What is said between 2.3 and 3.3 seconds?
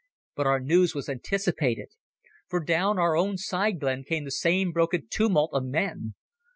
For down our